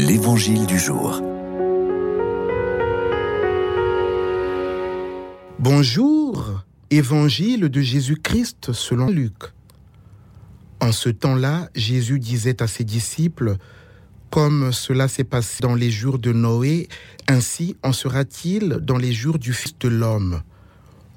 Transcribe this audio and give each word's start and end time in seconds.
L'Évangile 0.00 0.64
du 0.64 0.78
jour. 0.78 1.20
Bonjour, 5.58 6.62
Évangile 6.88 7.68
de 7.68 7.80
Jésus-Christ 7.82 8.72
selon 8.72 9.08
Luc. 9.08 9.34
En 10.80 10.92
ce 10.92 11.10
temps-là, 11.10 11.68
Jésus 11.74 12.18
disait 12.18 12.62
à 12.62 12.66
ses 12.66 12.84
disciples, 12.84 13.56
Comme 14.30 14.72
cela 14.72 15.06
s'est 15.06 15.22
passé 15.22 15.58
dans 15.60 15.74
les 15.74 15.90
jours 15.90 16.18
de 16.18 16.32
Noé, 16.32 16.88
ainsi 17.28 17.76
en 17.82 17.92
sera-t-il 17.92 18.78
dans 18.80 18.96
les 18.96 19.12
jours 19.12 19.38
du 19.38 19.52
Fils 19.52 19.74
de 19.80 19.88
l'homme. 19.88 20.40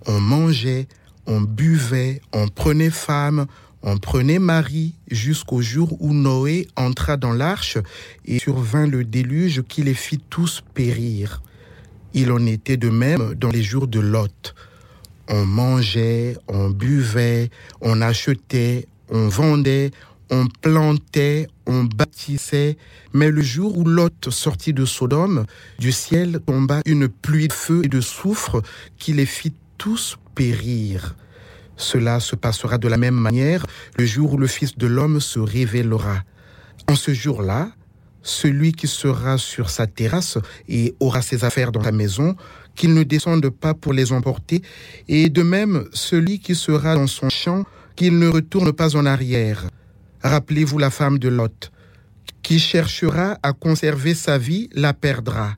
On 0.07 0.19
mangeait, 0.19 0.89
on 1.25 1.39
buvait, 1.39 2.21
on 2.33 2.49
prenait 2.49 2.89
femme, 2.89 3.45
on 3.83 3.97
prenait 3.97 4.39
Marie 4.39 4.95
jusqu'au 5.11 5.61
jour 5.61 5.95
où 5.99 6.13
Noé 6.13 6.67
entra 6.75 7.17
dans 7.17 7.33
l'arche 7.33 7.77
et 8.25 8.39
survint 8.39 8.87
le 8.87 9.03
déluge 9.03 9.63
qui 9.67 9.83
les 9.83 9.93
fit 9.93 10.19
tous 10.29 10.63
périr. 10.73 11.41
Il 12.13 12.31
en 12.31 12.45
était 12.45 12.77
de 12.77 12.89
même 12.89 13.33
dans 13.35 13.49
les 13.49 13.61
jours 13.61 13.87
de 13.87 13.99
Lot. 13.99 14.55
On 15.27 15.45
mangeait, 15.45 16.37
on 16.47 16.69
buvait, 16.69 17.49
on 17.81 18.01
achetait, 18.01 18.87
on 19.09 19.27
vendait, 19.27 19.91
on 20.29 20.47
plantait, 20.47 21.47
on 21.65 21.83
bâtissait, 21.83 22.77
mais 23.13 23.29
le 23.29 23.41
jour 23.41 23.77
où 23.77 23.85
Lot 23.85 24.29
sortit 24.29 24.73
de 24.73 24.85
Sodome, 24.85 25.45
du 25.79 25.91
ciel 25.91 26.39
tomba 26.45 26.81
une 26.85 27.07
pluie 27.07 27.47
de 27.47 27.53
feu 27.53 27.81
et 27.83 27.89
de 27.89 28.01
soufre 28.01 28.61
qui 28.97 29.13
les 29.13 29.25
fit 29.25 29.53
tous 29.77 30.17
périr. 30.35 31.15
Cela 31.75 32.19
se 32.19 32.35
passera 32.35 32.77
de 32.77 32.87
la 32.87 32.97
même 32.97 33.15
manière 33.15 33.65
le 33.97 34.05
jour 34.05 34.33
où 34.33 34.37
le 34.37 34.47
Fils 34.47 34.77
de 34.77 34.87
l'homme 34.87 35.19
se 35.19 35.39
révélera. 35.39 36.23
En 36.89 36.95
ce 36.95 37.13
jour-là, 37.13 37.71
celui 38.21 38.71
qui 38.71 38.87
sera 38.87 39.37
sur 39.37 39.69
sa 39.69 39.85
terrasse 39.85 40.37
et 40.67 40.95
aura 40.99 41.21
ses 41.21 41.43
affaires 41.43 41.71
dans 41.71 41.83
sa 41.83 41.91
maison, 41.91 42.35
qu'il 42.75 42.93
ne 42.93 43.03
descende 43.03 43.49
pas 43.49 43.73
pour 43.73 43.93
les 43.93 44.11
emporter, 44.11 44.61
et 45.07 45.29
de 45.29 45.43
même 45.43 45.85
celui 45.93 46.39
qui 46.39 46.55
sera 46.55 46.95
dans 46.95 47.07
son 47.07 47.29
champ, 47.29 47.65
qu'il 47.95 48.17
ne 48.17 48.27
retourne 48.27 48.73
pas 48.73 48.95
en 48.95 49.05
arrière. 49.05 49.65
Rappelez-vous 50.23 50.79
la 50.79 50.89
femme 50.89 51.19
de 51.19 51.27
Lot, 51.27 51.71
qui 52.41 52.59
cherchera 52.59 53.37
à 53.43 53.53
conserver 53.53 54.15
sa 54.15 54.37
vie 54.37 54.69
la 54.73 54.93
perdra, 54.93 55.55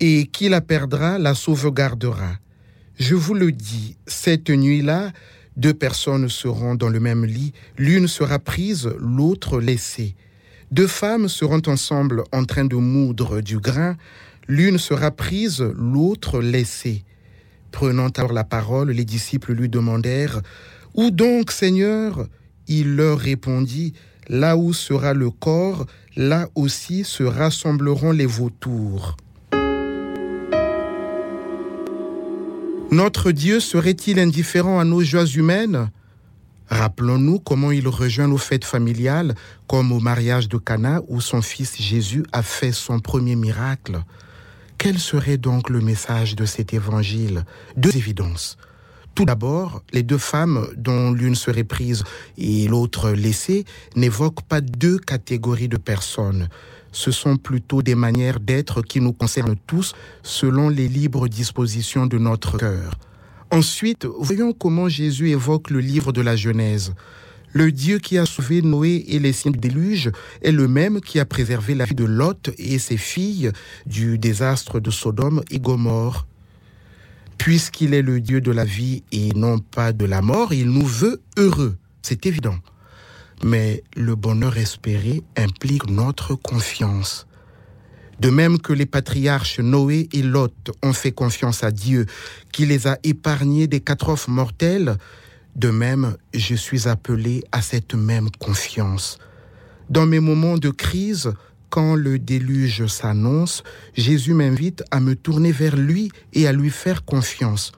et 0.00 0.26
qui 0.26 0.48
la 0.48 0.60
perdra 0.60 1.18
la 1.18 1.34
sauvegardera. 1.34 2.38
Je 2.98 3.16
vous 3.16 3.34
le 3.34 3.50
dis, 3.50 3.96
cette 4.06 4.50
nuit-là, 4.50 5.12
deux 5.56 5.74
personnes 5.74 6.28
seront 6.28 6.76
dans 6.76 6.88
le 6.88 7.00
même 7.00 7.24
lit, 7.24 7.52
l'une 7.76 8.06
sera 8.06 8.38
prise, 8.38 8.88
l'autre 9.00 9.60
laissée. 9.60 10.14
Deux 10.70 10.86
femmes 10.86 11.28
seront 11.28 11.62
ensemble 11.66 12.22
en 12.30 12.44
train 12.44 12.64
de 12.64 12.76
moudre 12.76 13.40
du 13.40 13.58
grain, 13.58 13.96
l'une 14.46 14.78
sera 14.78 15.10
prise, 15.10 15.60
l'autre 15.76 16.40
laissée. 16.40 17.02
Prenant 17.72 18.10
alors 18.10 18.32
la 18.32 18.44
parole, 18.44 18.92
les 18.92 19.04
disciples 19.04 19.54
lui 19.54 19.68
demandèrent, 19.68 20.40
Où 20.94 21.10
donc, 21.10 21.50
Seigneur? 21.50 22.28
Il 22.68 22.94
leur 22.94 23.18
répondit, 23.18 23.94
Là 24.28 24.56
où 24.56 24.72
sera 24.72 25.14
le 25.14 25.30
corps, 25.30 25.84
là 26.16 26.48
aussi 26.54 27.02
se 27.02 27.24
rassembleront 27.24 28.12
les 28.12 28.26
vautours. 28.26 29.16
Notre 32.94 33.32
Dieu 33.32 33.58
serait-il 33.58 34.20
indifférent 34.20 34.78
à 34.78 34.84
nos 34.84 35.02
joies 35.02 35.26
humaines? 35.26 35.90
Rappelons-nous 36.68 37.40
comment 37.40 37.72
il 37.72 37.88
rejoint 37.88 38.28
nos 38.28 38.38
fêtes 38.38 38.64
familiales, 38.64 39.34
comme 39.66 39.90
au 39.90 39.98
mariage 39.98 40.48
de 40.48 40.58
Cana 40.58 41.02
où 41.08 41.20
son 41.20 41.42
fils 41.42 41.76
Jésus 41.76 42.22
a 42.30 42.44
fait 42.44 42.70
son 42.70 43.00
premier 43.00 43.34
miracle. 43.34 44.00
Quel 44.78 45.00
serait 45.00 45.38
donc 45.38 45.70
le 45.70 45.80
message 45.80 46.36
de 46.36 46.44
cet 46.44 46.72
évangile? 46.72 47.44
Deux 47.76 47.96
évidences. 47.96 48.58
Tout 49.16 49.24
d'abord, 49.24 49.82
les 49.92 50.04
deux 50.04 50.18
femmes, 50.18 50.68
dont 50.76 51.10
l'une 51.10 51.34
serait 51.34 51.64
prise 51.64 52.04
et 52.38 52.68
l'autre 52.68 53.10
laissée, 53.10 53.64
n'évoquent 53.96 54.42
pas 54.42 54.60
deux 54.60 54.98
catégories 54.98 55.68
de 55.68 55.78
personnes. 55.78 56.48
Ce 56.94 57.10
sont 57.10 57.36
plutôt 57.36 57.82
des 57.82 57.96
manières 57.96 58.38
d'être 58.38 58.80
qui 58.80 59.00
nous 59.00 59.12
concernent 59.12 59.56
tous 59.66 59.94
selon 60.22 60.68
les 60.68 60.86
libres 60.86 61.26
dispositions 61.26 62.06
de 62.06 62.18
notre 62.18 62.56
cœur. 62.56 62.94
Ensuite, 63.50 64.06
voyons 64.20 64.52
comment 64.52 64.88
Jésus 64.88 65.30
évoque 65.30 65.70
le 65.70 65.80
livre 65.80 66.12
de 66.12 66.22
la 66.22 66.36
Genèse. 66.36 66.94
Le 67.52 67.72
Dieu 67.72 67.98
qui 67.98 68.16
a 68.16 68.26
sauvé 68.26 68.62
Noé 68.62 69.04
et 69.08 69.18
les 69.18 69.32
signes 69.32 69.52
du 69.52 69.58
déluge 69.58 70.12
est 70.40 70.52
le 70.52 70.68
même 70.68 71.00
qui 71.00 71.18
a 71.18 71.24
préservé 71.24 71.74
la 71.74 71.84
vie 71.84 71.96
de 71.96 72.04
Lot 72.04 72.50
et 72.58 72.78
ses 72.78 72.96
filles 72.96 73.50
du 73.86 74.16
désastre 74.16 74.78
de 74.78 74.92
Sodome 74.92 75.42
et 75.50 75.58
Gomorre. 75.58 76.28
Puisqu'il 77.38 77.92
est 77.92 78.02
le 78.02 78.20
Dieu 78.20 78.40
de 78.40 78.52
la 78.52 78.64
vie 78.64 79.02
et 79.10 79.30
non 79.34 79.58
pas 79.58 79.92
de 79.92 80.04
la 80.04 80.22
mort, 80.22 80.54
il 80.54 80.70
nous 80.70 80.86
veut 80.86 81.20
heureux. 81.36 81.76
C'est 82.02 82.24
évident. 82.26 82.56
Mais 83.42 83.82
le 83.96 84.14
bonheur 84.14 84.56
espéré 84.56 85.22
implique 85.36 85.88
notre 85.90 86.34
confiance. 86.34 87.26
De 88.20 88.30
même 88.30 88.60
que 88.60 88.72
les 88.72 88.86
patriarches 88.86 89.58
Noé 89.58 90.08
et 90.12 90.22
Lot 90.22 90.70
ont 90.82 90.92
fait 90.92 91.12
confiance 91.12 91.64
à 91.64 91.70
Dieu, 91.70 92.06
qui 92.52 92.64
les 92.64 92.86
a 92.86 92.98
épargnés 93.02 93.66
des 93.66 93.80
catastrophes 93.80 94.28
mortelles, 94.28 94.96
de 95.56 95.70
même 95.70 96.16
je 96.32 96.54
suis 96.54 96.88
appelé 96.88 97.44
à 97.52 97.60
cette 97.60 97.94
même 97.94 98.30
confiance. 98.30 99.18
Dans 99.90 100.06
mes 100.06 100.20
moments 100.20 100.58
de 100.58 100.70
crise, 100.70 101.32
quand 101.70 101.96
le 101.96 102.18
déluge 102.18 102.86
s'annonce, 102.86 103.64
Jésus 103.96 104.32
m'invite 104.32 104.84
à 104.90 105.00
me 105.00 105.16
tourner 105.16 105.50
vers 105.50 105.76
lui 105.76 106.10
et 106.32 106.46
à 106.46 106.52
lui 106.52 106.70
faire 106.70 107.04
confiance. 107.04 107.72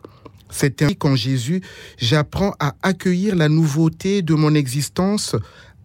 C'est 0.50 0.82
ainsi 0.82 0.96
qu'en 0.96 1.16
Jésus, 1.16 1.60
j'apprends 1.98 2.54
à 2.60 2.74
accueillir 2.82 3.34
la 3.36 3.48
nouveauté 3.48 4.22
de 4.22 4.34
mon 4.34 4.54
existence 4.54 5.36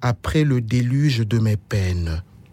après 0.02 0.44
le 0.44 0.62
déluge 0.62 1.20
de 1.20 1.40
mes 1.40 1.58
peines. 1.58 2.24